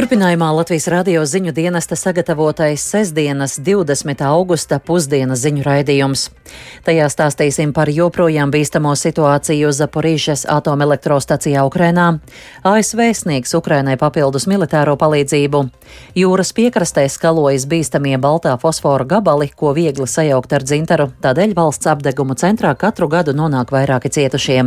Turpinājumā 0.00 0.46
Latvijas 0.56 0.86
radio 0.88 1.20
ziņu 1.28 1.52
dienesta 1.52 1.92
sagatavotais 1.92 2.80
sestdienas 2.88 3.58
20. 3.60 4.22
augusta 4.24 4.78
pusdienas 4.80 5.42
ziņu 5.44 5.60
raidījums. 5.66 6.22
Tajā 6.86 7.08
stāstīsim 7.12 7.74
par 7.76 7.90
joprojām 7.92 8.48
bīstamo 8.48 8.94
situāciju 8.96 9.68
Zaporīžas 9.76 10.46
atomelektrostacijā 10.48 11.66
Ukrainā, 11.68 12.06
ASV 12.64 13.02
sniegs 13.18 13.52
Ukrainai 13.58 13.98
papildus 14.00 14.46
militāro 14.48 14.94
palīdzību, 14.96 15.60
jūras 16.16 16.54
piekrastē 16.56 17.04
skalojas 17.12 17.66
bīstamie 17.68 18.16
baltā 18.16 18.54
fosfora 18.62 19.04
gabali, 19.04 19.50
ko 19.52 19.74
viegli 19.76 20.06
sajaukt 20.08 20.54
ar 20.56 20.64
dzintaru, 20.64 21.10
tādēļ 21.20 21.52
valsts 21.58 21.90
apdegumu 21.92 22.38
centrā 22.40 22.72
katru 22.72 23.10
gadu 23.12 23.36
nonāk 23.36 23.76
vairāki 23.76 24.08
cietušie. 24.16 24.62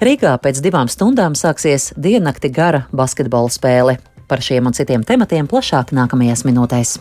Rīgā 0.00 0.32
pēc 0.40 0.64
divām 0.64 0.88
stundām 0.88 1.36
sāksies 1.36 1.90
diennakti 1.92 2.48
gara 2.48 2.86
basketbola 2.88 3.52
spēle. 3.52 3.98
Par 4.32 4.40
šiem 4.40 4.64
un 4.64 4.72
citiem 4.72 5.02
tematiem 5.04 5.44
plašāk 5.44 5.90
nākamajās 5.92 6.46
minūtēs. 6.48 6.94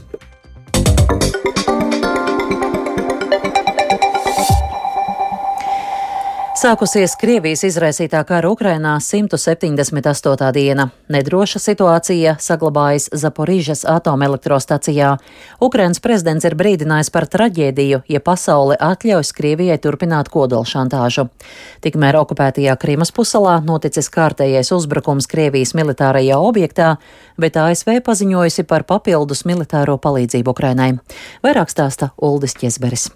Sākusies 6.62 7.16
Krievijas 7.18 7.64
izraisītā 7.66 8.20
kara 8.30 8.52
Ukrainā 8.52 8.92
178. 9.02 10.50
diena. 10.54 10.84
Nedroša 11.10 11.58
situācija 11.58 12.36
saglabājas 12.38 13.08
Zaporīžas 13.18 13.80
atomelektrostacijā. 13.90 15.16
Ukrainas 15.58 15.98
prezidents 16.04 16.46
ir 16.46 16.54
brīdinājis 16.60 17.10
par 17.16 17.26
traģēdiju, 17.34 18.04
ja 18.06 18.22
pasaule 18.22 18.78
atļaus 18.78 19.34
Krievijai 19.34 19.80
turpināt 19.82 20.30
kodolšantāžu. 20.30 21.32
Tikmēr 21.82 22.20
okupētajā 22.20 22.76
Krimas 22.78 23.10
pusalā 23.10 23.56
noticis 23.66 24.12
kārtējais 24.14 24.70
uzbrukums 24.76 25.26
Krievijas 25.32 25.74
militārajā 25.74 26.38
objektā, 26.38 26.92
bet 27.42 27.58
ASV 27.58 28.04
paziņojusi 28.06 28.68
par 28.70 28.86
papildus 28.86 29.48
militāro 29.50 29.98
palīdzību 29.98 30.54
Ukrainai. 30.54 30.92
Vairāk 31.42 31.74
stāsta 31.74 32.12
Uldis 32.22 32.54
Ķezberis. 32.54 33.10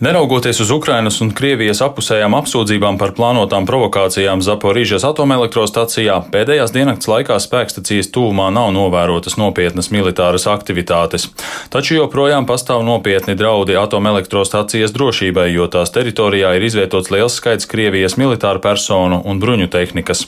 Neraugoties 0.00 0.60
uz 0.60 0.70
Ukrainas 0.70 1.20
un 1.22 1.28
Krievijas 1.30 1.78
apusējām 1.86 2.34
apsūdzībām 2.34 2.96
par 2.98 3.12
plānotām 3.14 3.62
provokācijām 3.62 4.40
Zaporīžas 4.42 5.04
atomelektrostacijā, 5.06 6.16
pēdējās 6.34 6.72
diennakts 6.74 7.06
laikā 7.06 7.36
spēkstacijas 7.38 8.10
tūmā 8.10 8.48
nav 8.50 8.72
novērotas 8.74 9.38
nopietnas 9.38 9.92
militāras 9.94 10.48
aktivitātes. 10.50 11.28
Taču 11.70 11.94
joprojām 12.00 12.42
pastāv 12.48 12.82
nopietni 12.82 13.36
draudi 13.38 13.78
atomelektrostacijas 13.78 14.90
drošībai, 14.96 15.46
jo 15.54 15.68
tās 15.70 15.94
teritorijā 15.94 16.56
ir 16.58 16.66
izvietots 16.66 17.14
liels 17.14 17.38
skaits 17.38 17.70
Krievijas 17.70 18.18
militāru 18.18 18.58
personu 18.66 19.22
un 19.22 19.38
bruņu 19.38 19.70
tehnikas. 19.70 20.26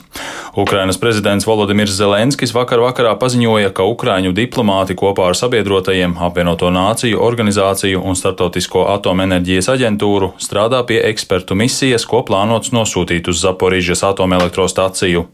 Ukrainas 0.55 1.03
prezidents 1.03 1.47
Volodimirs 1.47 1.98
Zelenskis 1.98 2.55
vakar 2.55 2.84
vakarā 2.87 3.17
paziņoja, 3.19 3.75
ka 3.75 3.83
Ukraiņu 3.83 4.31
diplomāti 4.31 4.94
kopā 4.94 5.27
ar 5.33 5.42
sabiedrotajiem 5.42 6.14
apvienoto 6.22 6.70
nāciju 6.70 7.19
organizāciju 7.19 8.06
un 8.06 8.14
starptautisko 8.14 8.87
atomenerģiju 8.94 9.56
enerģijas 9.57 9.69
aģentūru 9.73 10.35
strādā 10.43 10.83
pie 10.87 10.99
ekspertu 11.09 11.57
misijas, 11.57 12.05
ko 12.05 12.21
plānots 12.27 12.73
nosūtīt 12.73 13.29
uz 13.29 13.41
Zaporižas 13.41 14.03
atomelektrostaciju. 14.05 15.27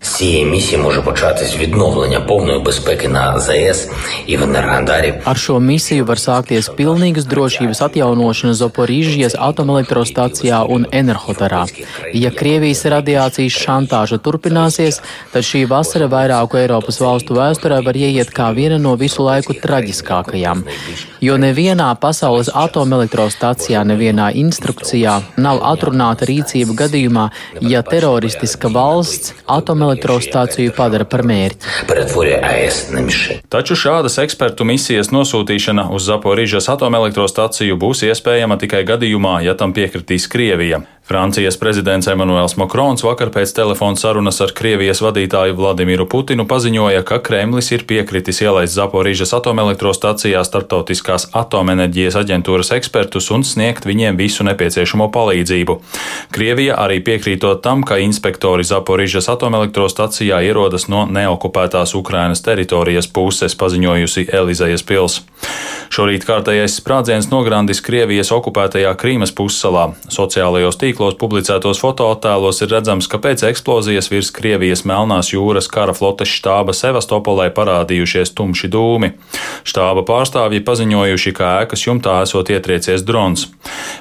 Ar 5.26 5.38
šo 5.38 5.58
misiju 5.58 6.06
var 6.06 6.18
sākties 6.22 6.70
pilnīgas 6.76 7.26
drošības 7.26 7.82
atjaunošana 7.88 8.54
Zaporižas 8.54 9.34
atomelektrostacijā 9.38 10.62
un 10.68 10.86
Enerhotarā. 10.92 11.66
Ja 12.14 12.30
Krievijas 12.30 12.84
radiācijas 12.84 13.58
šantāža 13.58 14.20
turpināsies, 14.22 15.00
tad 15.32 15.42
šī 15.42 15.66
vasara 15.66 16.06
vairāku 16.06 16.60
Eiropas 16.62 17.00
valstu 17.02 17.34
vēsturē 17.40 17.82
var 17.82 17.98
ieiet 17.98 18.30
kā 18.30 18.52
viena 18.54 18.78
no 18.78 18.94
visu 19.00 19.26
laiku 19.26 19.58
traģiskākajām. 19.58 20.62
Jo 21.22 21.36
nevienā 21.38 21.88
pasaules 22.02 22.48
atomelektrostacijā 22.50 23.84
neviena 23.86 24.11
nevienā 24.12 24.32
instrukcijā 24.36 25.20
nav 25.36 25.60
atrunāta 25.64 26.26
rīcība 26.28 26.76
gadījumā, 26.76 27.30
ja 27.60 27.82
teroristiska 27.82 28.68
valsts 28.72 29.34
atomelektrostāciju 29.46 30.72
padara 30.76 31.04
par 31.04 31.22
mērķi. 31.24 31.66
Taču 33.48 33.76
šādas 33.76 34.18
ekspertu 34.18 34.64
misijas 34.64 35.10
nosūtīšana 35.12 35.88
uz 35.92 36.06
Zaporīžas 36.06 36.68
atomelektrostaciju 36.72 37.76
būs 37.76 38.04
iespējama 38.08 38.58
tikai 38.60 38.84
gadījumā, 38.84 39.40
ja 39.46 39.54
tam 39.54 39.72
piekritīs 39.72 40.28
Krievija. 40.28 40.82
Francijas 41.02 41.56
prezidents 41.58 42.06
Emmanuels 42.06 42.54
Makrons 42.56 43.02
vakar 43.02 43.32
pēc 43.34 43.50
telefona 43.56 43.98
sarunas 43.98 44.38
ar 44.40 44.52
Krievijas 44.54 45.00
vadītāju 45.02 45.56
Vladimiru 45.58 46.06
Putinu 46.06 46.46
paziņoja, 46.46 47.02
ka 47.02 47.18
Kremlis 47.26 47.72
ir 47.74 47.82
piekritis 47.90 48.38
ielaist 48.44 48.76
Zaporīžas 48.78 49.34
atomelektrostacijā 49.34 50.44
starptautiskās 50.46 51.26
atomenerģijas 51.36 52.16
aģentūras 52.22 52.70
ekspertus 52.78 53.32
un 53.34 53.42
sniegt 53.42 53.84
viņiem 53.84 54.01
visu 54.18 54.42
nepieciešamo 54.44 55.06
palīdzību. 55.14 55.78
Krievija 56.34 56.76
arī 56.82 56.98
piekrītot 57.04 57.62
tam, 57.62 57.84
ka 57.86 58.00
inspektori 58.02 58.66
Zaporīžas 58.66 59.30
atomelektrostacijā 59.30 60.42
ierodas 60.42 60.88
no 60.90 61.04
neokupētās 61.06 61.94
Ukrainas 61.94 62.42
teritorijas 62.42 63.06
puses, 63.06 63.54
paziņojusi 63.54 64.26
Elizejas 64.32 64.82
pils. 64.82 65.20
Šorīt 65.92 66.24
kārtējais 66.24 66.78
sprādziens 66.80 67.26
nograndis 67.28 67.82
Krievijas 67.84 68.30
okupētajā 68.32 68.94
Krīmas 68.96 69.34
pussalā. 69.36 69.90
Sociālajos 70.08 70.78
tīklos 70.80 71.18
publicētos 71.20 71.82
fotoattēlos 71.82 72.62
ir 72.64 72.72
redzams, 72.72 73.08
ka 73.12 73.20
pēc 73.20 73.44
eksplozijas 73.50 74.08
virs 74.08 74.30
Krievijas 74.32 74.86
Melnās 74.88 75.34
jūras 75.34 75.68
kara 75.68 75.92
flotes 75.92 76.32
štāba 76.32 76.72
Sevastopolē 76.72 77.50
parādījušies 77.52 78.32
tumši 78.38 78.72
dūmi. 78.72 79.12
Štāba 79.68 80.06
pārstāvji 80.08 80.62
paziņojuši, 80.64 81.34
ka 81.36 81.52
ēkas 81.66 81.84
jumtā 81.84 82.22
esot 82.24 82.48
ietriecies 82.54 83.04
drons. 83.04 83.50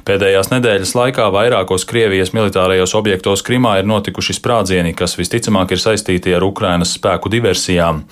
Pēdējās 0.08 0.50
nedēļas 0.52 0.94
laikā 0.98 1.28
vairākos 1.34 1.86
Krievijas 1.90 2.34
militārajos 2.36 2.94
objektos 2.98 3.44
Krimā 3.46 3.78
ir 3.80 3.88
notikuši 3.90 4.36
sprādzieni, 4.38 4.94
kas 4.98 5.18
visticamāk 5.20 5.74
ir 5.76 5.82
saistīti 5.82 6.34
ar 6.36 6.46
Ukrainas 6.46 6.96
spēku 6.98 7.32
diversijām. 7.32 8.04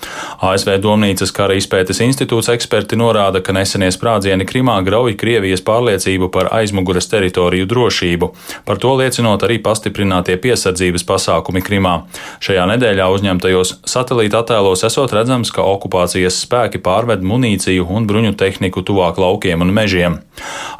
ASV 0.46 0.76
Domnīcas 0.82 1.32
kara 1.36 1.56
izpētes 1.58 2.02
institūts 2.04 2.50
eksperti 2.54 2.98
norāda, 3.00 3.42
ka 3.44 3.54
nesenie 3.56 3.90
sprādzieni 3.94 4.46
Krimā 4.48 4.78
grauj 4.86 5.16
Krievijas 5.20 5.64
pārliecību 5.66 6.30
par 6.34 6.50
aizmugures 6.60 7.10
teritoriju 7.10 7.68
drošību. 7.70 8.30
Par 8.68 8.80
to 8.82 8.94
liecinot 9.00 9.44
arī 9.46 9.58
pastiprinātie 9.62 10.38
piesardzības 10.40 11.06
pasākumi 11.08 11.64
Krimā. 11.66 11.96
Šajā 12.44 12.66
nedēļā 12.74 13.08
uzņemtajos 13.16 13.74
satelīta 13.88 14.44
attēlos 14.44 14.84
esot 14.86 15.12
redzams, 15.16 15.52
ka 15.54 15.66
okupācijas 15.66 16.40
spēki 16.44 16.80
pārved 16.84 17.24
munīciju 17.26 17.88
un 17.90 18.08
bruņu 18.10 18.36
tehniku 18.40 18.84
tuvāk 18.86 19.20
laukiem 19.20 19.64
un 19.64 19.74
mežiem. 19.74 20.20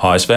ASV 0.00 0.36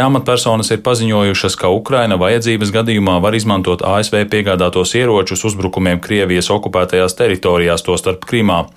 amatpersonas 0.53 0.71
ir 0.71 0.83
paziņojušas, 0.83 1.55
ka 1.57 1.69
Ukraina 1.69 2.15
vajadzības 2.15 2.71
gadījumā 2.71 3.19
var 3.21 3.33
izmantot 3.33 3.81
ASV 3.81 4.25
piegādātos 4.29 4.93
ieročus 4.95 5.43
uzbrukumiem 5.45 5.99
Krievijas 5.99 6.49
okupētajās 6.53 7.15
teritorijās, 7.17 7.81
tostarp 7.81 8.25
Krimā. 8.25 8.67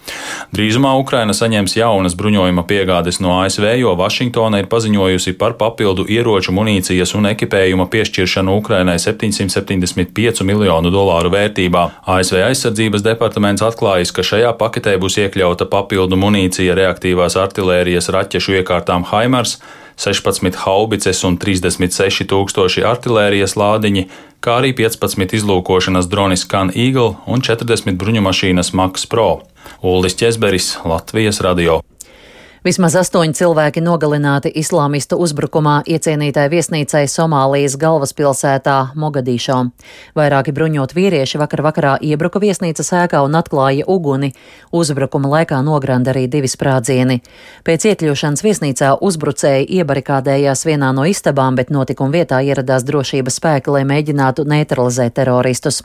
Drīzumā 0.54 0.96
Ukraina 0.96 1.32
saņems 1.32 1.76
jaunas 1.76 2.16
bruņojuma 2.16 2.64
piegādes 2.66 3.20
no 3.20 3.40
ASV, 3.42 3.76
jo 3.80 3.94
Vašingtona 3.96 4.60
ir 4.62 4.66
paziņojusi 4.72 5.36
par 5.36 5.56
papildu 5.60 6.06
ieroču, 6.08 6.52
munīcijas 6.52 7.14
un 7.14 7.28
ekipējuma 7.32 7.88
piešķiršanu 7.92 8.56
Ukrainai 8.56 8.98
775 8.98 10.44
miljonu 10.44 10.90
dolāru 10.90 11.32
vērtībā. 11.34 11.86
ASV 12.06 12.40
aizsardzības 12.48 13.04
departaments 13.04 13.62
atklājis, 13.62 14.12
ka 14.12 14.24
šajā 14.24 14.56
paketē 14.56 14.96
būs 14.96 15.20
iekļauta 15.26 15.68
papildu 15.68 16.16
munīcija 16.16 16.76
reaktīvās 16.78 17.36
artilērijas 17.36 18.08
raķešu 18.14 18.62
iekārtām 18.62 19.04
Haimars, 19.12 19.58
16 19.96 20.60
haubices 20.66 21.24
un 21.24 21.38
36 21.40 22.28
tūkstoši 22.30 22.84
artilērijas 22.84 23.56
lādiņi, 23.56 24.06
kā 24.44 24.60
arī 24.60 24.74
15 24.76 25.36
izlūkošanas 25.40 26.10
droni 26.12 26.36
Scan 26.36 26.72
Eagle 26.76 27.16
un 27.26 27.44
40 27.44 27.96
bruņumašīnas 28.00 28.74
Max 28.76 29.08
Pro. 29.08 29.42
Uldis 29.82 30.14
Česberis, 30.20 30.76
Latvijas 30.84 31.40
radio. 31.40 31.80
Vismaz 32.66 32.96
astoņi 32.98 33.36
cilvēki 33.38 33.78
nogalināti 33.78 34.50
islāmistu 34.58 35.14
uzbrukumā 35.22 35.84
iecienītai 35.86 36.48
viesnīcai 36.50 37.04
Somālijas 37.06 37.76
galvaspilsētā 37.78 38.74
Mogadīšo. 38.98 39.58
Vairāki 40.18 40.50
bruņot 40.56 40.90
vīrieši 40.96 41.38
vakar 41.38 41.62
vakarā 41.62 41.92
iebruka 42.02 42.40
viesnīcas 42.42 42.90
ēkā 43.04 43.20
un 43.22 43.38
atklāja 43.38 43.86
uguni. 43.86 44.32
Uzbrukuma 44.74 45.30
laikā 45.36 45.60
nogranda 45.62 46.10
arī 46.10 46.24
divi 46.32 46.50
sprādzieni. 46.50 47.20
Pēc 47.62 47.86
iekļūšanas 47.92 48.42
viesnīcā 48.42 48.90
uzbrucēji 48.98 49.70
iebarikādējās 49.78 50.66
vienā 50.66 50.90
no 50.96 51.06
istabām, 51.06 51.54
bet 51.54 51.70
notikuma 51.70 52.10
vietā 52.18 52.42
ieradās 52.42 52.82
drošības 52.88 53.38
spēki, 53.38 53.76
lai 53.76 53.84
mēģinātu 53.86 54.42
neutralizēt 54.42 55.14
teroristus. 55.20 55.84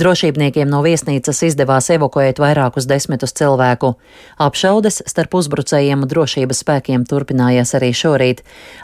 Drošībniekiem 0.00 0.72
no 0.72 0.80
viesnīcas 0.80 1.44
izdevās 1.50 1.92
evakuēt 1.92 2.40
vairākus 2.40 2.88
desmitus 2.88 3.36
cilvēku. 3.36 3.98
Apšaudes 4.40 5.02
starp 5.12 5.36
uzbrucējiem 5.42 6.00
un 6.00 6.08
drošības 6.08 6.21
drošības 6.22 6.62
spēkiem 6.62 7.04
turpinājās 7.08 7.74
arī 7.78 7.90
šorīt. 7.96 8.42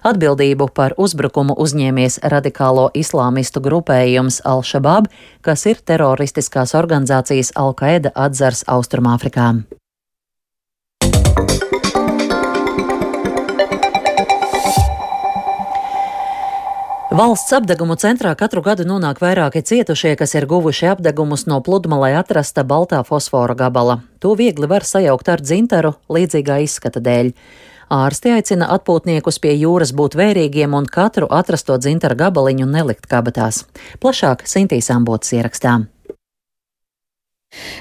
Atbildību 0.09 0.71
par 0.75 0.97
uzbrukumu 0.99 1.55
uzņēmies 1.55 2.21
radikālo 2.35 2.89
islāmistu 2.99 3.63
grupējums 3.63 4.43
Al-Shabaab, 4.45 5.11
kas 5.43 5.67
ir 5.71 5.83
teroristiskās 5.87 6.75
organizācijas 6.75 7.55
Al-Qaeda 7.55 8.15
atzars 8.15 8.65
Austrumāfrikā. 8.67 9.53
Valsts 17.19 17.51
apdegumu 17.57 17.97
centrā 17.99 18.31
katru 18.39 18.61
gadu 18.63 18.85
nonāk 18.87 19.19
vairāki 19.19 19.65
cietušie, 19.67 20.13
kas 20.21 20.37
ir 20.39 20.45
guvuši 20.47 20.87
apdegumus 20.93 21.49
no 21.51 21.57
pludmalē 21.67 22.13
atrasta 22.15 22.63
baltā 22.63 23.01
fosfora 23.09 23.57
gabala. 23.59 23.97
To 24.23 24.37
viegli 24.39 24.69
var 24.71 24.87
sajaukt 24.87 25.33
ar 25.33 25.43
dzintaru 25.43 25.97
līdzīgā 26.15 26.61
izskata 26.63 27.03
dēļ. 27.03 27.33
Ārsti 27.99 28.37
aicina 28.37 28.71
atpūtniekus 28.77 29.43
pie 29.43 29.57
jūras 29.57 29.91
būt 29.99 30.15
vērīgiem 30.21 30.79
un 30.79 30.87
katru 30.87 31.27
atrasto 31.27 31.75
dzintara 31.83 32.15
gabaliņu 32.23 32.71
nelikt 32.71 33.11
kabatās. 33.11 33.65
Plašāk 33.99 34.47
Sintīs 34.47 34.95
Ambotas 34.95 35.35
ierakstām. 35.35 35.89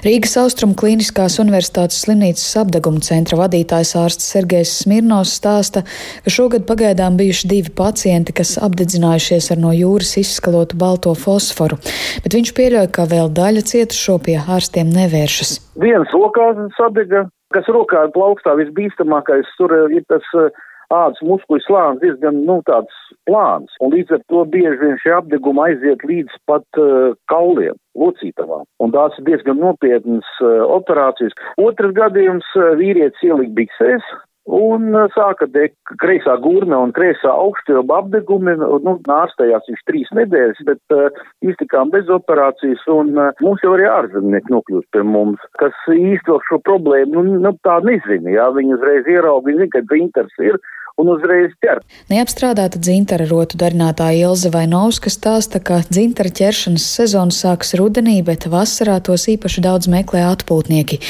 Rīgas 0.04 0.36
Austrum 0.40 0.72
Kliniskās 0.78 1.36
Universitātes 1.42 1.98
slimnīcas 2.04 2.46
apdeguma 2.60 3.02
centra 3.04 3.36
vadītājs 3.40 3.90
ārsts 4.00 4.30
Sergejs 4.32 4.72
Smirnovs 4.84 5.34
stāsta, 5.40 5.82
ka 6.24 6.32
šogad 6.32 6.64
pagaidām 6.68 7.18
bijuši 7.18 7.50
divi 7.50 7.72
pacienti, 7.80 8.32
kas 8.38 8.54
apdedzinājušies 8.64 9.50
ar 9.52 9.60
no 9.60 9.74
jūras 9.76 10.14
izskalotu 10.22 10.78
balto 10.80 11.12
fosforu, 11.18 11.80
bet 12.24 12.38
viņš 12.38 12.54
pieļauj, 12.56 12.88
ka 12.94 13.08
vēl 13.10 13.32
daļa 13.36 13.64
cietušo 13.72 14.16
pie 14.24 14.38
ārstiem 14.40 14.88
nevēršas. 14.94 15.58
Viens 15.82 16.14
rokās 16.16 16.62
sadega, 16.78 17.26
kas 17.54 17.68
rokā 17.68 18.06
plaukstā 18.14 18.56
visbīstamākais, 18.62 19.52
tur 19.60 19.74
ir 19.92 20.06
tas 20.08 20.24
uh, 20.38 20.48
ādas 20.94 21.20
muskuļu 21.24 21.64
slānis 21.64 22.02
diezgan, 22.02 22.42
nu, 22.48 22.60
tāds 22.68 22.94
plāns, 23.28 23.74
un 23.84 23.92
līdz 23.94 24.16
ar 24.16 24.22
to 24.32 24.44
bieži 24.52 24.78
vien 24.82 24.96
šie 25.02 25.14
apdegumi 25.18 25.64
aiziet 25.66 26.04
līdz 26.08 26.38
pat 26.48 26.80
uh, 26.80 27.12
kauliem, 27.32 27.76
locītavām, 27.98 28.64
un 28.84 28.94
tās 28.94 29.18
ir 29.18 29.28
diezgan 29.28 29.60
nopietnas 29.60 30.30
uh, 30.40 30.64
operācijas. 30.78 31.36
Otrs 31.60 31.94
gadījums 31.98 32.48
uh, 32.56 32.72
vīrietis 32.80 33.28
ielika 33.28 33.56
biksēs, 33.60 34.08
un 34.48 34.94
uh, 34.94 35.06
sāka 35.12 35.46
degt 35.52 35.76
kreisā 36.00 36.38
gurme 36.40 36.76
un 36.76 36.94
kreisā 36.96 37.30
augšķilba 37.30 38.00
apdegumi, 38.02 38.56
nu, 38.62 38.94
ārstējās 39.18 39.68
viņš 39.68 39.84
trīs 39.90 40.12
nedēļas, 40.16 40.64
bet 40.68 40.96
uh, 40.96 41.20
iztikām 41.44 41.92
bez 41.92 42.08
operācijas, 42.12 42.80
un 42.92 43.12
uh, 43.18 43.44
mums 43.44 43.64
jau 43.64 43.74
arī 43.76 43.88
ārzemnieki 43.92 44.54
nokļūst 44.54 44.88
pie 44.96 45.04
mums, 45.04 45.44
kas 45.60 45.76
īsti 45.92 46.40
šo 46.48 46.60
problēmu, 46.64 47.20
nu, 47.28 47.42
nu 47.44 47.54
tā 47.66 47.78
nezina, 47.84 48.32
jā, 48.32 48.48
viņi 48.56 48.76
uzreiz 48.78 49.12
ierauga, 49.12 49.50
viņi 49.50 49.64
zina, 49.66 49.74
ka 49.76 49.84
dzintars 49.92 50.44
ir, 50.48 50.60
un 50.98 51.12
uzreiz 51.12 51.52
ķer. 51.62 51.80
Neapstrādāta 52.10 52.80
dzintara 52.82 53.28
rotu 53.30 53.58
darinātāja 53.60 54.28
Ilze 54.28 54.50
Vainovska 54.54 55.12
stāsta, 55.12 55.60
ka 55.62 55.80
dzintara 55.88 56.32
ķeršanas 56.34 56.86
sezona 56.98 57.34
sākas 57.34 57.74
rudenī, 57.78 58.18
bet 58.26 58.48
vasarā 58.50 58.98
tos 59.04 59.28
īpaši 59.30 59.64
daudz 59.64 59.90
meklē 59.92 60.24
atpūtnieki. 60.32 61.00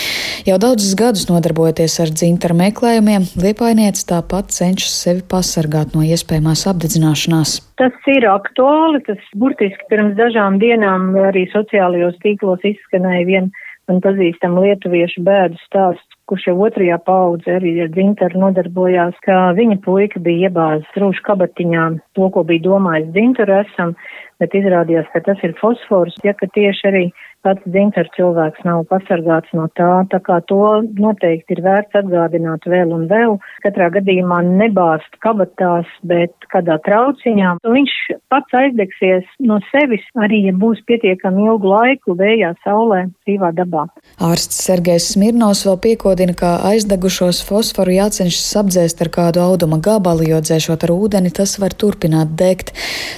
Jau 0.48 0.58
daudzus 0.62 0.96
gadus 0.98 1.28
nodarbojoties 1.30 1.98
ar 2.04 2.12
dzintara 2.12 2.56
meklējumiem, 2.58 3.30
Liepainieca 3.38 4.04
tāpat 4.14 4.52
cenšas 4.54 4.98
sevi 5.04 5.24
pasargāt 5.28 5.96
no 5.96 6.04
iespējamās 6.06 6.66
apdedzināšanās. 6.72 7.58
Tas 7.78 8.10
ir 8.10 8.26
aktuāli, 8.28 9.00
tas 9.06 9.22
burtiski 9.38 9.88
pirms 9.90 10.16
dažām 10.18 10.58
dienām 10.62 11.12
arī 11.28 11.46
sociālajos 11.52 12.18
tīklos 12.24 12.64
izskanēja 12.66 13.26
viena 13.28 13.66
man 13.88 14.02
pazīstama 14.04 14.66
lietuviešu 14.66 15.24
bēdu 15.24 15.58
stāsts, 15.64 16.17
kurš 16.28 16.48
jau 16.50 16.56
otrajā 16.66 16.98
paudze 17.06 17.54
arī 17.56 17.72
ar 17.84 17.90
dzintaru 17.94 18.42
nodarbojās, 18.44 19.16
ka 19.24 19.38
viņa 19.56 19.78
puika 19.84 20.20
bija 20.22 20.48
iebāzis 20.48 21.00
rūšu 21.00 21.24
kabatiņā. 21.28 21.84
To, 22.18 22.28
ko 22.34 22.44
bija 22.48 22.66
domājis 22.66 23.08
dzintaru 23.14 23.56
esam, 23.62 23.94
bet 24.42 24.56
izrādījās, 24.58 25.08
ka 25.14 25.24
tas 25.26 25.40
ir 25.46 25.56
fosfors, 25.60 26.18
ja 26.26 26.36
ka 26.36 26.50
tieši 26.54 26.88
arī 26.92 27.04
pats 27.46 27.62
dzintars 27.70 28.10
cilvēks 28.16 28.64
nav 28.66 28.84
pasargāts 28.90 29.52
no 29.56 29.68
tā, 29.78 29.90
tā 30.12 30.20
kā 30.24 30.38
to 30.50 30.82
noteikti 30.98 31.56
ir 31.56 31.62
vērts 31.64 31.98
atgādināt 32.00 32.66
vēl 32.68 32.92
un 32.94 33.06
vēl. 33.10 33.36
Katrā 33.64 33.88
gadījumā 33.94 34.40
nebāzt 34.46 35.18
kabatās, 35.24 35.88
bet 36.08 36.34
kādā 36.52 36.78
trauciņā. 36.86 37.54
Viņš 37.66 37.94
pats 38.32 38.58
aizdegsies 38.60 39.28
no 39.44 39.60
sevis, 39.70 40.04
arī 40.18 40.42
ja 40.48 40.54
būs 40.56 40.82
pietiekami 40.88 41.46
ilgu 41.48 41.70
laiku 41.72 42.16
vējā, 42.18 42.54
saulē, 42.66 43.04
dzīvā 43.26 43.52
dabā. 43.58 43.86
Ārsts 44.24 44.62
Sergejs 44.66 45.12
Smirnovs 45.14 45.64
vēl 45.68 45.78
piekodina, 45.86 46.34
ka 46.38 46.56
aizdegušos 46.72 47.42
fosforu 47.46 47.94
jācenšas 47.96 48.50
apdzēst 48.62 49.04
ar 49.04 49.12
kādu 49.14 49.44
auduma 49.44 49.80
gabalu, 49.82 50.26
jo 50.32 50.42
dzēšot 50.42 50.88
ar 50.88 50.94
ūdeni 50.94 51.32
tas 51.34 51.56
var 51.62 51.76
turpināt 51.78 52.34
degt. 52.38 52.74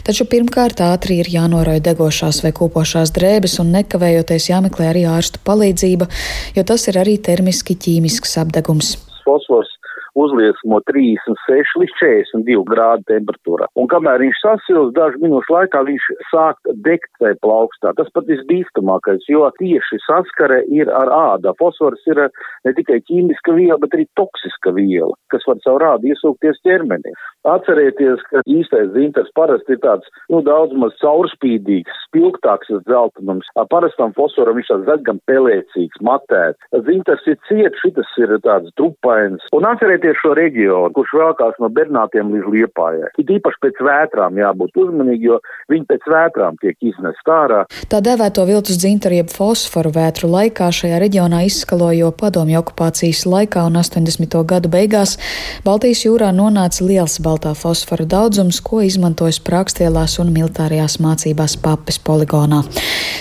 Taču 0.06 0.28
pirmkārt 0.30 0.82
ātri 0.84 1.20
ir 1.22 1.30
jānoroja 1.32 1.82
degošās 1.90 2.42
vai 2.44 2.52
kūpošās 2.56 3.14
drēbes 3.16 3.58
un 3.62 3.72
nekavē 3.74 4.09
nekavējoties 4.10 4.50
jāmeklē 4.50 4.90
arī 4.90 5.04
ārstu 5.06 5.40
palīdzība, 5.46 6.08
jo 6.56 6.64
tas 6.66 6.88
ir 6.90 6.98
arī 6.98 7.18
termiski 7.22 7.76
ķīmisks 7.78 8.38
apdegums. 8.42 8.96
Fosfors 9.24 9.69
uzliesmo 10.18 10.80
36 10.90 11.76
līdz 11.82 11.96
42 12.00 12.64
grādu 12.70 13.06
temperatūrā. 13.10 13.68
Un 13.78 13.90
kamēr 13.90 14.22
viņš 14.24 14.42
sasilst, 14.44 14.94
dažu 14.96 15.20
minūšu 15.22 15.54
laikā 15.54 15.82
viņš 15.88 16.08
sāk 16.30 16.58
degt 16.86 17.10
vai 17.22 17.34
plaukstā. 17.44 17.94
Tas 17.98 18.10
pat 18.14 18.28
visbīstamākais, 18.30 19.26
jo 19.30 19.46
tieši 19.58 20.00
saskare 20.06 20.62
ir 20.72 20.90
ar 20.94 21.12
ādā. 21.14 21.54
Fosfors 21.60 22.02
ir 22.10 22.22
ne 22.66 22.74
tikai 22.76 23.00
ķīmiska 23.08 23.54
viela, 23.56 23.78
bet 23.82 23.96
arī 23.96 24.06
toksiska 24.18 24.74
viela, 24.76 25.12
kas 25.32 25.46
var 25.48 25.60
caur 25.66 25.86
ādu 25.94 26.10
iesūkties 26.12 26.62
ķermenī. 26.66 27.14
Atcerieties, 27.48 28.20
ka 28.28 28.42
īstais 28.50 28.90
dzintars 28.92 29.30
parasti 29.36 29.76
ir 29.76 29.80
tāds, 29.84 30.08
nu, 30.32 30.42
daudz 30.44 30.74
maz 30.76 30.96
caurspīdīgs, 31.00 32.02
spilgtāks 32.08 32.72
dzeltenums. 32.84 33.48
Ar 33.60 33.68
parastam 33.72 34.12
fosforam 34.16 34.58
viņš 34.58 34.72
tāds 34.72 34.88
zaļgam 34.88 35.20
pelēcīgs, 35.30 36.02
matēts. 36.04 36.60
Dzintars 36.74 37.24
ir 37.30 37.38
ciets, 37.48 37.80
šitas 37.84 38.10
ir 38.20 38.34
tāds 38.44 38.72
trupains. 38.76 39.46
Un 39.56 39.68
atcerieties, 39.68 40.09
Skatieties 40.10 40.22
šo 40.22 40.34
reģionu, 40.34 40.90
kurš 40.94 41.12
vēlkās 41.14 41.58
no 41.62 41.68
Bernātiem 41.70 42.30
līdz 42.34 42.46
Liepājai. 42.50 43.10
Ir 43.20 43.30
īpaši 43.36 43.58
pēc 43.62 43.80
vētrām 43.86 44.38
jābūt 44.38 44.76
uzmanīgi, 44.82 45.28
jo 45.28 45.38
viņi 45.70 45.86
pēc 45.86 46.06
vētrām 46.10 46.56
tiek 46.60 46.76
iznest 46.82 47.30
ārā. 47.30 47.64
Tā 47.90 48.00
dēvēto 48.02 48.44
viltus 48.48 48.78
dzintaru 48.80 49.20
jeb 49.20 49.30
fosforu 49.30 49.92
vētru 49.94 50.30
laikā 50.30 50.70
šajā 50.74 50.98
reģionā 51.02 51.44
izskalojo 51.46 52.10
padomju 52.10 52.58
okupācijas 52.60 53.24
laikā 53.26 53.66
un 53.68 53.78
80. 53.78 54.38
gadu 54.46 54.72
beigās 54.72 55.16
Baltijas 55.64 56.04
jūrā 56.06 56.32
nonāca 56.34 56.84
liels 56.84 57.20
baltā 57.22 57.54
fosfora 57.54 58.06
daudzums, 58.06 58.60
ko 58.60 58.82
izmantojas 58.82 59.40
prākstielās 59.46 60.18
un 60.22 60.34
militārajās 60.34 60.98
mācībās 61.02 61.58
papes 61.62 62.02
poligonā. 62.02 62.64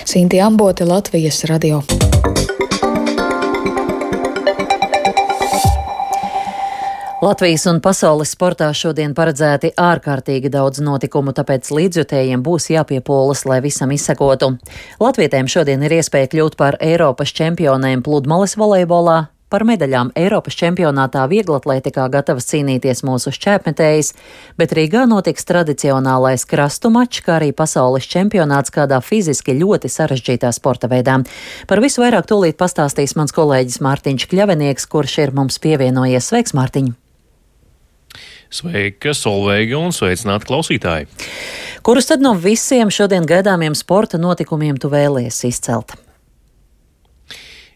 Sinti 0.09 0.41
Ambote, 0.41 0.89
Latvijas 0.89 1.45
radio. 1.49 1.83
Latvijas 7.19 7.65
un 7.67 7.81
pasaules 7.83 8.29
sportā 8.31 8.69
šodien 8.71 9.11
paredzēti 9.11 9.73
ārkārtīgi 9.75 10.47
daudz 10.53 10.79
notikumu, 10.79 11.33
tāpēc 11.35 11.67
līdzjutējiem 11.75 12.39
būs 12.45 12.69
jāpiepūlas, 12.71 13.41
lai 13.43 13.57
visam 13.65 13.91
izsekotu. 13.91 14.53
Latvietēm 15.03 15.49
šodien 15.51 15.83
ir 15.83 15.97
iespēja 15.97 16.29
kļūt 16.31 16.55
par 16.55 16.77
Eiropas 16.79 17.35
čempionēm 17.35 18.05
pludmales 18.07 18.55
volejbolā, 18.55 19.25
Par 19.49 19.63
medaļām 19.65 20.11
Eiropas 20.13 20.53
čempionātā 20.53 21.23
vieglatlētikā 21.25 22.03
gatavas 22.13 22.45
cīnīties 22.51 23.01
mūsu 23.01 23.33
šķēpmetējas, 23.33 24.11
bet 24.61 24.75
Rīgā 24.77 25.07
notiks 25.09 25.49
tradicionālais 25.49 26.45
krastu 26.45 26.93
mačs, 26.93 27.23
kā 27.25 27.39
arī 27.39 27.49
pasaules 27.49 28.05
čempionāts 28.05 28.69
kādā 28.69 29.01
fiziski 29.01 29.57
ļoti 29.57 29.89
sarežģītā 29.89 30.53
sporta 30.53 30.85
veidā. 30.93 31.17
Par 31.65 31.81
visu 31.81 32.05
vairāk 32.05 32.29
tūlīt 32.29 32.61
pastāstīs 32.61 33.17
mans 33.17 33.33
kolēģis 33.33 33.81
Mārtiņš 33.81 34.29
Kļavinieks, 34.29 34.85
kurš 34.85 35.21
ir 35.25 35.33
mums 35.33 35.57
pievienojies. 35.65 36.29
Sveiks, 36.29 36.53
Mārtiņ! 36.53 36.93
Sveika, 38.49 39.13
Solveiga 39.13 39.77
un 39.77 39.93
sveicināti 39.93 40.49
klausītāji! 40.49 41.07
Kurus 41.85 42.09
tad 42.09 42.23
no 42.25 42.33
visiem 42.33 42.89
šodien 42.91 43.27
gaidāmiem 43.29 43.77
sporta 43.77 44.17
notikumiem 44.19 44.79
tu 44.81 44.89
vēlies 44.91 45.43
izcelt? 45.47 45.93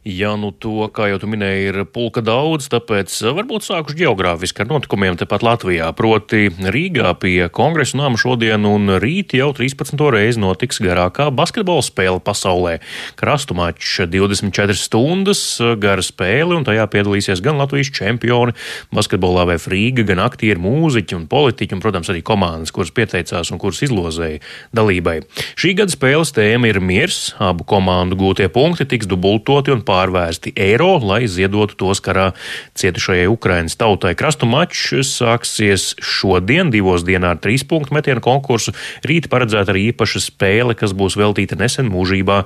Ja 0.04 0.34
nu 0.36 0.50
to, 0.52 0.90
kā 0.92 1.06
jau 1.08 1.22
tu 1.22 1.30
minēji, 1.32 1.68
ir 1.70 1.78
pulka 1.88 2.20
daudz, 2.20 2.66
tāpēc 2.68 3.14
varbūt 3.38 3.64
sākuši 3.64 4.02
geogrāfiski 4.02 4.60
ar 4.60 4.68
notikumiem 4.68 5.16
tepat 5.16 5.46
Latvijā. 5.48 5.88
Proti 5.96 6.50
Rīgā 6.52 7.14
pie 7.22 7.48
kongresa 7.48 8.02
nama 8.02 8.20
šodien 8.20 8.68
un 8.68 8.98
rīt 9.00 9.32
jau 9.38 9.54
13. 9.56 9.96
reizi 10.12 10.42
notiks 10.44 10.82
garākā 10.84 11.30
basketbola 11.32 11.86
spēle 11.88 12.20
pasaulē. 12.20 12.82
Krastu 13.16 13.56
mačs 13.56 14.02
24 14.12 14.76
stundas, 14.76 15.46
gara 15.80 16.04
spēle, 16.04 16.58
un 16.60 16.68
tajā 16.68 16.84
piedalīsies 16.92 17.40
gan 17.46 17.64
Latvijas 17.64 17.94
čempioni 17.96 18.58
basketbolā 18.92 19.48
vai 19.54 19.56
Frīga, 19.56 20.04
gan 20.12 20.20
aktieri, 20.26 20.60
mūziķi 20.60 21.16
un 21.22 21.30
politiķi, 21.32 21.80
un, 21.80 21.86
protams, 21.88 22.12
arī 22.12 22.26
komandas, 22.28 22.76
kuras 22.76 22.92
pieteicās 22.92 23.54
un 23.56 23.64
kuras 23.64 23.80
izlozēja 23.88 24.44
dalībai. 24.76 25.22
Šī 25.56 25.78
gada 25.80 25.96
spēles 25.96 26.36
tēma 26.36 26.74
ir 26.74 26.84
miers, 26.84 27.38
abu 27.40 27.64
komandu 27.64 28.20
gūtie 28.20 28.52
punkti 28.52 28.92
tiks 28.98 29.08
dubultoti 29.08 29.72
un 29.72 29.88
pārvērsti 29.94 30.56
eiro, 30.58 30.98
lai 31.04 31.24
ziedotu 31.30 31.78
tos 31.78 32.02
karā 32.04 32.32
cietušajai 32.80 33.30
Ukrainas 33.32 33.78
tautai. 33.80 34.16
Krastu 34.18 34.50
mačs 34.50 35.14
sāksies 35.14 35.94
šodien, 36.02 36.72
divos 36.74 37.06
dienā 37.06 37.36
ar 37.36 37.42
trīs 37.44 37.66
punktu 37.68 37.96
metienu 37.98 38.24
konkursu. 38.24 38.74
Rīt 39.06 39.30
paredzēta 39.32 39.74
arī 39.74 39.88
īpaša 39.92 40.24
spēle, 40.28 40.78
kas 40.80 40.96
būs 40.98 41.18
veltīta 41.20 41.58
nesen 41.60 41.92
mūžībā 41.94 42.44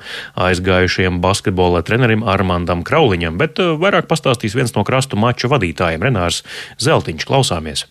aizgājušajam 0.47 1.21
basketbola 1.23 1.83
trenerim 1.87 2.25
Armandam 2.27 2.83
Krauliņam, 2.87 3.39
bet 3.39 3.61
uh, 3.63 3.75
vairāk 3.79 4.09
pastāstīs 4.11 4.57
viens 4.57 4.75
no 4.75 4.85
krastu 4.87 5.19
maču 5.19 5.51
vadītājiem 5.53 6.09
Renārs 6.09 6.43
Zeltiņš. 6.83 7.27
Klausāmies! 7.27 7.87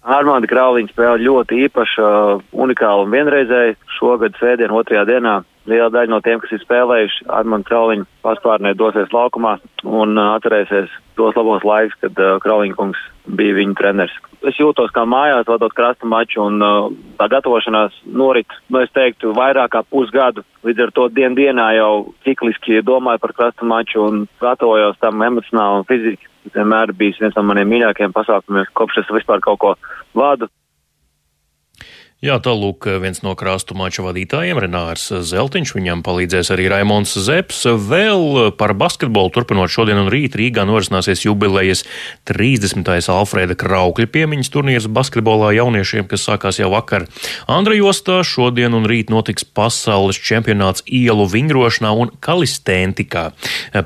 Armāda 0.00 0.48
Krauliņa 0.48 0.94
spēle 0.94 1.20
ļoti 1.26 1.58
īpaša, 1.66 2.10
unikāla 2.56 3.04
un 3.04 3.12
vienreizēja. 3.12 3.76
Šogad 3.98 4.38
svētdien 4.40 4.72
otrajā 4.72 5.04
dienā 5.10 5.40
liela 5.68 5.90
daļa 5.92 6.10
no 6.12 6.20
tiem, 6.24 6.40
kas 6.40 6.54
ir 6.54 6.62
spēlējuši 6.64 7.28
Armāda 7.36 7.68
Krauliņa 7.68 8.08
paspārnē 8.24 8.74
dosies 8.78 9.12
laukumā 9.14 9.58
un 9.84 10.18
atcerēsies 10.22 10.92
tos 11.18 11.36
labos 11.36 11.64
laikus, 11.66 11.98
kad 12.00 12.20
uh, 12.20 12.38
Krauliņa 12.42 12.76
kungs 12.78 13.00
bija 13.36 13.56
viņa 13.58 13.76
treneris. 13.78 14.16
Es 14.48 14.56
jūtos 14.56 14.92
kā 14.96 15.04
mājās, 15.04 15.44
vadot 15.48 15.74
krasta 15.76 16.08
maču, 16.08 16.46
un 16.48 16.64
uh, 16.64 16.88
tā 17.20 17.28
gatavošanās 17.32 17.98
norit, 18.08 18.48
nu, 18.72 18.80
es 18.80 18.92
teiktu, 18.96 19.34
vairāk 19.36 19.74
kā 19.74 19.84
pusgadu. 19.84 20.46
Līdz 20.64 20.86
ar 20.86 20.94
to 20.96 21.08
dien 21.12 21.36
dienā 21.36 21.70
jau 21.76 21.92
cikliski 22.24 22.80
domāju 22.84 23.20
par 23.20 23.36
krasta 23.36 23.68
maču 23.68 24.06
un 24.06 24.24
gatavojos 24.40 25.00
tam 25.00 25.20
emocionāli 25.26 25.82
un 25.82 25.88
fiziski. 25.88 26.26
Vienmēr 26.54 26.94
bijis 26.96 27.18
viens 27.20 27.36
no 27.36 27.44
maniem 27.44 27.68
mīļākajiem 27.68 28.16
pasākumiem, 28.16 28.70
kopš 28.72 29.02
es 29.02 29.12
vispār 29.12 29.42
kaut 29.44 29.60
ko 29.60 29.74
vadu. 30.16 30.48
Jā, 32.20 32.34
tālūk, 32.36 32.84
viens 33.00 33.22
no 33.24 33.30
krāstu 33.32 33.72
mača 33.72 34.02
vadītājiem, 34.04 34.58
Renārs 34.60 35.06
Zeltiņš, 35.24 35.70
viņam 35.72 36.02
palīdzēs 36.04 36.50
arī 36.52 36.66
Raimons 36.68 37.14
Zeps. 37.16 37.62
Vēl 37.64 38.50
par 38.60 38.74
basketbolu 38.76 39.30
turpinot 39.32 39.72
šodien 39.72 39.96
un 40.02 40.10
rīt 40.12 40.36
Rīgā 40.36 40.66
norisināsies 40.68 41.22
jubilejas 41.24 41.80
30. 42.28 42.84
Alfrēda 43.08 43.56
Kraukļa 43.56 44.04
piemiņas 44.12 44.52
turnīrs 44.52 44.88
basketbolā 44.92 45.54
jauniešiem, 45.56 46.04
kas 46.10 46.26
sākās 46.28 46.58
jau 46.60 46.68
vakar. 46.74 47.06
Andrajostā 47.48 48.18
šodien 48.20 48.76
un 48.76 48.84
rīt 48.84 49.08
notiks 49.08 49.48
pasaules 49.48 50.20
čempionāts 50.20 50.84
ielu 50.84 51.24
vingrošanā 51.24 51.94
un 52.04 52.12
kalistēntikā. 52.20 53.24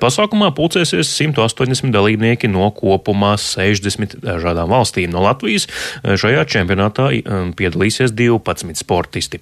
Pasākumā 0.03 0.51
pulcēsies 0.59 1.15
180 1.21 1.95
dalībnieki 1.95 2.51
no 2.51 2.67
kopumā 2.75 3.37
60 3.39 4.19
dažādām 4.27 4.75
valstīm. 4.75 5.15
No 5.15 5.23
Latvijas 5.23 5.71
šajā 6.03 6.43
čempionātā 6.51 7.13
um, 7.15 7.55
piedalīsies 7.55 8.11
12 8.25 8.81
sportisti. 8.81 9.41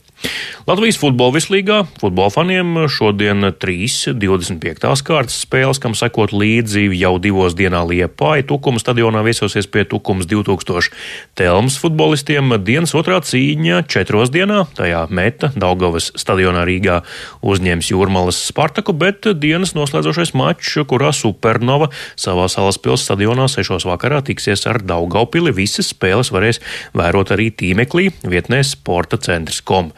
Latvijas 0.66 0.98
futbola 1.00 1.34
vislīgā 1.34 1.82
futbola 1.98 2.30
faniem 2.30 2.84
šodien 2.90 3.48
3 3.62 4.14
25. 4.18 5.02
kārtas 5.06 5.40
spēles, 5.42 5.80
kam 5.82 5.96
sekot 5.98 6.34
līdzi 6.34 6.88
jau 6.94 7.16
divos 7.22 7.56
dienā 7.58 7.82
Liepāja 7.88 8.46
Tukuma 8.46 8.82
stadionā 8.82 9.24
viesosies 9.26 9.66
pie 9.70 9.84
Tukums 9.88 10.28
2000 10.30 10.92
Telmas 11.38 11.78
futbolistiem. 11.80 12.54
Dienas 12.62 12.94
otrā 12.98 13.18
cīņa 13.24 13.82
četros 13.90 14.30
dienā, 14.34 14.62
tajā 14.76 15.04
meta 15.10 15.52
Daugavas 15.56 16.10
stadionā 16.18 16.64
Rīgā 16.68 17.00
uzņems 17.42 17.90
Jūrmalas 17.92 18.38
Spartaku, 18.48 18.94
bet 18.96 19.26
dienas 19.42 19.74
noslēdzošais 19.78 20.34
mačs, 20.38 20.76
kurā 20.88 21.12
Supernova 21.16 21.90
savā 22.16 22.48
salaspils 22.52 23.04
stadionā 23.06 23.48
sešos 23.50 23.86
vakarā 23.88 24.22
tiksies 24.26 24.66
ar 24.70 24.82
Daugaupili. 24.84 25.54
Visas 25.56 25.90
spēles 25.92 26.32
varēs 26.34 26.62
vērot 26.96 27.34
arī 27.34 27.50
tīmeklī 27.50 28.10
vietnēs 28.22 28.71
sporta 28.72 29.18
centrs 29.20 29.60
kom. 29.64 29.92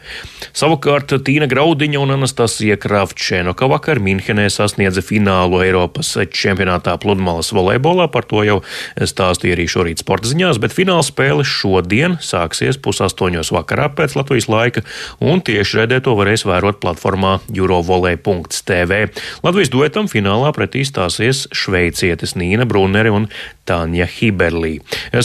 Savukārt 0.55 1.13
Tīna 1.25 1.47
Graudiņa 1.51 2.01
un 2.01 2.15
Anastasija 2.17 2.77
Kravčēnoka 2.81 3.69
vakar 3.71 4.01
Minhenē 4.03 4.47
sasniedza 4.53 5.03
finālu 5.05 5.61
Eiropas 5.65 6.13
čempionātā 6.35 6.95
pludmales 7.01 7.51
volejbolā, 7.55 8.07
par 8.11 8.27
to 8.29 8.43
jau 8.45 8.59
stāstīja 8.99 9.57
arī 9.57 9.67
šorīt 9.71 10.03
sporta 10.03 10.29
ziņās, 10.31 10.59
bet 10.61 10.75
fināla 10.75 11.05
spēle 11.05 11.45
šodien 11.47 12.19
sāksies 12.23 12.79
pusaustoņos 12.83 13.51
vakarā 13.55 13.89
pēc 13.95 14.17
Latvijas 14.19 14.49
laika, 14.51 14.85
un 15.23 15.43
tieši 15.45 15.81
redē 15.81 16.01
to 16.05 16.15
varēs 16.17 16.45
vērot 16.47 16.81
platformā 16.83 17.37
eurovolej.tv. 17.49 19.01
Latvijas 19.45 19.73
duetam 19.73 20.09
finālā 20.11 20.51
pretī 20.55 20.85
stāsies 20.87 21.45
šveicietis 21.55 22.35
Nīna 22.39 22.67
Bruneri 22.69 23.13
un 23.13 23.29
Tāņa 23.65 24.05
Hiberlī. 24.19 24.75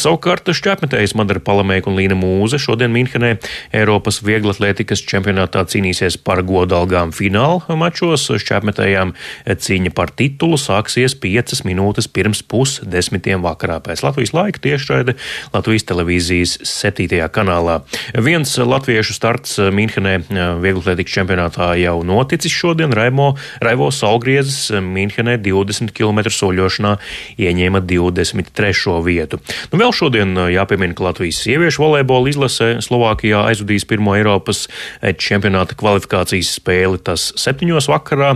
Savukārt 0.01 0.49
šķēpmetējas 0.57 1.13
Madara 1.19 1.43
Palamēka 1.45 1.91
un 1.91 1.99
Līna 1.99 2.17
Mūze 2.17 2.61
šodien 2.61 2.93
Minhenē 2.95 3.35
Eiropas 3.77 4.21
vieglatlētikas 4.27 5.03
čempionātā 5.09 5.63
cīnīsies 5.71 6.19
par 6.25 6.43
godalgām 6.47 7.15
fināla 7.17 7.77
mačos. 7.79 8.29
Šķēpmetējām 8.31 9.15
cīņa 9.47 9.93
par 9.97 10.13
titulu 10.17 10.59
sāksies 10.61 11.17
5 11.23 11.65
minūtes 11.69 12.09
pirms 12.11 12.43
pusdesmitiem 12.47 13.45
vakarā 13.45 13.81
pēc 13.85 14.05
Latvijas 14.07 14.35
laika 14.37 14.63
tiešraide 14.67 15.17
Latvijas 15.55 15.87
televīzijas 15.89 16.57
7. 16.69 17.21
kanālā. 17.35 17.81
Viens 18.15 18.57
latviešu 18.59 19.17
starts 19.17 19.59
Minhenē 19.59 20.17
vieglatlētikas 20.63 21.17
čempionātā 21.19 21.73
jau 21.81 21.99
noticis 22.07 22.55
šodien. 22.55 22.95
Raimo, 22.97 23.33
Raivo 23.65 23.91
Salgriezis 23.95 24.71
Minhenē 24.85 25.39
20 25.43 25.95
km 25.97 26.25
soļošanā 26.31 26.97
ieņēma 27.41 27.85
20. 27.87 28.11
23. 28.31 29.01
vietu. 29.05 29.39
Nu, 29.71 29.81
vēl 29.81 29.93
šodien 29.95 30.35
jāpiemina, 30.51 30.95
ka 30.97 31.07
Latvijas 31.11 31.41
sieviešu 31.45 31.85
volejbola 31.85 32.31
izlase 32.31 32.69
Slovākijā 32.85 33.30
aizvadīs 33.37 33.87
pirmo 33.89 34.15
Eiropas 34.19 34.67
čempionāta 35.01 35.77
kvalifikācijas 35.79 36.55
spēli. 36.59 37.01
Tas 37.05 37.31
septiņos 37.41 37.89
vakarā, 37.91 38.35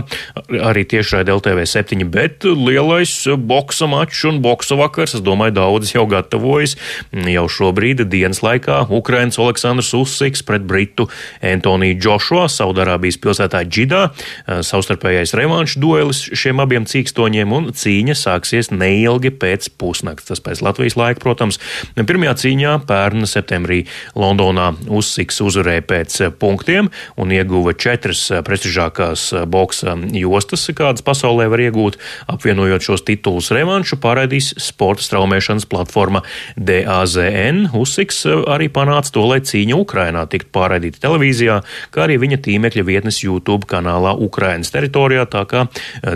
arī 0.65 0.85
tiešraidē 0.89 1.35
LTV 1.35 1.65
7, 1.69 2.05
bet 2.11 2.47
lielais 2.47 3.13
boksa 3.37 3.89
mačs 3.91 4.23
un 4.29 4.41
boksa 4.43 4.77
vakars, 4.79 5.17
es 5.17 5.25
domāju, 5.25 5.57
daudz 5.59 5.93
jau 5.95 6.05
gatavojas. 6.09 6.75
Jau 7.11 7.45
šobrīd 7.51 8.03
dienas 8.11 8.41
laikā 8.45 8.85
Ukrainas 8.93 9.39
Aleksandrs 9.41 9.93
Usiks 9.97 10.43
pret 10.45 10.65
Britu 10.67 11.07
Antoniju 11.45 11.97
Džošo 11.99 12.45
Saudārābijas 12.51 13.19
pilsētā 13.21 13.63
Džidā. 13.67 14.07
Savstarpējais 14.45 15.35
revanšu 15.37 15.81
duelis 15.83 16.21
šiem 16.35 16.61
abiem 16.63 16.87
cīkstoņiem 16.89 17.53
un 17.55 17.71
cīņa 17.75 18.17
sāksies 18.19 18.71
neilgi 18.73 19.33
pēc 19.35 19.71
pusnakts. 19.79 20.29
Tas 20.29 20.43
pēc 20.43 20.63
Latvijas 20.65 20.97
laika, 20.99 21.21
protams. 21.23 21.59
Pirmajā 21.95 22.35
cīņā 22.43 22.75
pērn 22.89 23.27
septembrī 23.29 23.83
Londonā 24.17 24.71
uzsiks 24.89 25.41
uzvarēja 25.45 25.83
pēc 25.85 26.17
punktiem 26.41 26.89
un 27.21 27.33
ieguva 27.35 27.73
četras 27.77 28.23
prestižākās 28.45 29.27
boksa 29.51 29.95
jostas, 30.15 30.65
kādas 30.75 31.05
pasaulē 31.05 31.47
var 31.51 31.63
iegūt, 31.63 31.99
apvienojot 32.31 32.85
šos 32.85 33.05
titulus 33.07 33.51
revanšu, 33.55 33.99
pārraidīs 34.01 34.53
sporta 34.61 35.05
straumēšanas 35.05 35.67
platforma 35.69 36.23
DAZN. 36.57 37.69
Uzsiks 37.77 38.23
arī 38.25 38.69
panāca 38.73 39.13
to, 39.13 39.25
lai 39.29 39.41
cīņa 39.45 39.77
Ukrainā 39.77 40.25
tiktu 40.31 40.51
pārraidīta 40.55 41.03
televīzijā, 41.05 41.59
kā 41.93 42.05
arī 42.07 42.17
viņa 42.23 42.41
tīmekļa 42.45 42.85
vietnes 42.87 43.21
YouTube 43.23 43.69
kanālā 43.69 44.15
Ukrainas 44.25 44.73
teritorijā, 44.73 45.27
tā 45.29 45.45
kā 45.49 45.65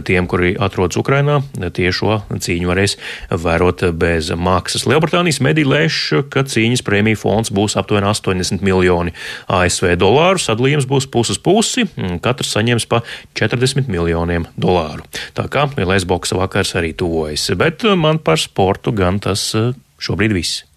tiem, 0.08 0.28
kuri 0.30 0.56
atrodas 0.60 0.98
Ukrainā, 1.00 1.42
tie 1.76 1.92
šo 1.94 2.22
cīņu 2.34 2.70
varēs 2.72 2.98
vērot 3.30 3.86
bez 4.00 4.32
maksas. 4.34 4.88
Lielbritānijas 4.90 5.42
mediji 5.46 5.70
lēš, 5.70 6.00
ka 6.34 6.44
cīņas 6.50 6.84
prēmiju 6.88 7.20
fonds 7.20 7.54
būs 7.54 7.78
aptuveni 7.80 8.10
80 8.10 8.49
miljoni 8.66 9.14
ASV 9.48 9.94
dolāru, 10.00 10.42
sadalījums 10.42 10.88
būs 10.90 11.10
puses 11.12 11.40
pusi, 11.42 11.86
katrs 12.26 12.54
saņems 12.56 12.88
pa 12.90 13.04
40 13.40 13.92
miljoniem 13.92 14.48
dolāru. 14.60 15.06
Tā 15.38 15.48
kā 15.52 15.68
lielais 15.78 16.08
boksa 16.10 16.40
vakars 16.40 16.76
arī 16.80 16.94
tuvojas, 16.98 17.50
bet 17.60 17.86
man 17.98 18.22
par 18.24 18.42
sportu 18.42 18.96
gan 18.96 19.22
tas 19.24 19.52
eh, 19.58 19.72
šobrīd 20.02 20.36
viss. 20.36 20.69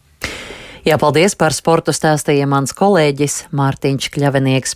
Jā, 0.82 0.96
paldies 0.98 1.36
par 1.38 1.54
sportu 1.54 1.92
stāstīja 1.94 2.42
mans 2.50 2.72
kolēģis 2.74 3.36
Mārtiņš 3.54 4.08
Kļavenieks. 4.16 4.72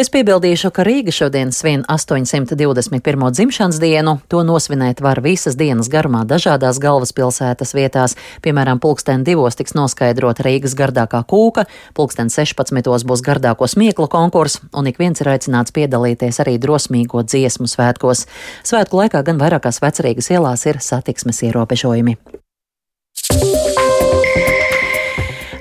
Es 0.00 0.08
piebildīšu, 0.08 0.70
ka 0.72 0.86
Rīga 0.88 1.12
šodien 1.12 1.50
svin 1.52 1.82
821. 1.92 3.26
dzimšanas 3.36 3.80
dienu. 3.82 4.14
To 4.32 4.40
nosvinēt 4.48 5.02
var 5.04 5.20
visas 5.20 5.58
dienas 5.60 5.90
garumā 5.92 6.22
dažādās 6.24 6.80
galvaspilsētas 6.80 7.74
vietās. 7.76 8.16
Piemēram, 8.40 8.80
pulksten 8.80 9.26
divos 9.28 9.60
tiks 9.60 9.76
noskaidrot 9.76 10.40
Rīgas 10.40 10.72
gardākā 10.78 11.20
kūka, 11.28 11.66
pulksten 11.92 12.32
16. 12.32 13.04
būs 13.04 13.24
gardāko 13.26 13.68
smieklu 13.68 14.08
konkurss, 14.08 14.62
un 14.72 14.88
ik 14.88 14.96
viens 15.02 15.20
ir 15.20 15.28
aicināts 15.34 15.76
piedalīties 15.76 16.40
arī 16.40 16.56
drosmīgo 16.64 17.26
dziesmu 17.28 17.68
svētkos. 17.68 18.24
Svētku 18.64 19.04
laikā 19.04 19.20
gan 19.28 19.36
vairākās 19.44 19.84
vecerīgas 19.84 20.32
ielās 20.32 20.64
ir 20.64 20.80
satiksmes 20.80 21.44
ierobežojumi. 21.44 22.16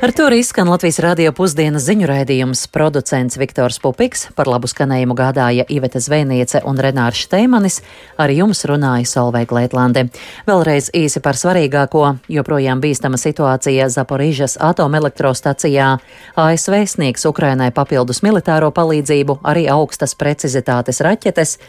Ar 0.02 0.10
to 0.12 0.24
arī 0.26 0.40
skan 0.42 0.66
Latvijas 0.66 0.98
radio 1.06 1.30
pusdienas 1.30 1.84
ziņu 1.86 2.08
raidījums. 2.10 2.64
Producents 2.74 3.36
Viktors 3.38 3.76
Pupiks 3.78 4.24
par 4.34 4.48
labu 4.50 4.66
skanējumu 4.66 5.14
gādāja 5.14 5.62
Iveta 5.70 6.00
Zvēniece 6.02 6.64
un 6.66 6.80
Renārs 6.82 7.20
Šteimanis. 7.22 7.84
Ar 8.18 8.34
jums 8.34 8.66
runāja 8.66 9.06
Solveig 9.06 9.54
Leitlande. 9.54 10.08
Vēlreiz 10.48 10.90
īsi 10.98 11.22
par 11.22 11.38
svarīgāko. 11.38 12.16
Joprojām 12.34 12.82
bīstama 12.82 13.20
situācija 13.22 13.92
Zaporīžas 13.94 14.58
atomelektrostacijā. 14.58 15.92
ASV 16.34 16.80
sniegs 16.96 17.30
Ukrainai 17.30 17.70
papildus 17.70 18.24
militāro 18.26 18.72
palīdzību, 18.74 19.38
arī 19.46 19.68
augstas 19.70 20.18
precizitātes 20.18 21.04
raķetes. 21.06 21.60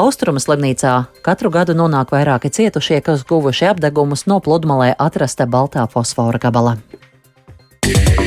Austrumu 0.00 0.40
slimnīcā 0.40 0.96
katru 1.20 1.52
gadu 1.52 1.76
nonāk 1.76 2.16
vairāki 2.16 2.56
cietušie, 2.56 3.04
kas 3.04 3.28
guvuši 3.28 3.68
apdegumus 3.74 4.24
no 4.24 4.40
pludmalē 4.40 4.94
atrasta 4.96 5.44
baltā 5.44 5.84
fosfora 5.92 6.40
gabala. 6.40 6.78
Yeah. 7.84 8.21